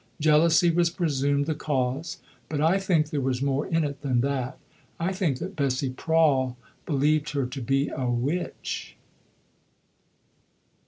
Jealousy 0.19 0.71
was 0.71 0.89
presumed 0.89 1.45
the 1.45 1.53
cause; 1.53 2.17
but 2.49 2.59
I 2.59 2.79
think 2.79 3.11
there 3.11 3.21
was 3.21 3.43
more 3.43 3.67
in 3.67 3.83
it 3.83 4.01
than 4.01 4.21
that. 4.21 4.57
I 4.99 5.13
think 5.13 5.37
that 5.37 5.55
Bessie 5.55 5.91
Prawle 5.91 6.57
believed 6.87 7.33
her 7.33 7.45
to 7.45 7.61
be 7.61 7.89
a 7.95 8.09
witch. 8.09 8.97